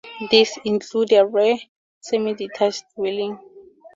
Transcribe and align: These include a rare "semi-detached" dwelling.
These 0.31 0.57
include 0.65 1.11
a 1.13 1.27
rare 1.27 1.59
"semi-detached" 1.99 2.85
dwelling. 2.95 3.37